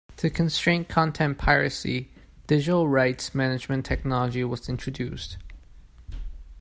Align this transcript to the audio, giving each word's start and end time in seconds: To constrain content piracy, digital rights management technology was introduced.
To 0.17 0.31
constrain 0.31 0.85
content 0.85 1.37
piracy, 1.37 2.09
digital 2.47 2.87
rights 2.89 3.35
management 3.35 3.85
technology 3.85 4.43
was 4.43 4.67
introduced. 4.67 5.37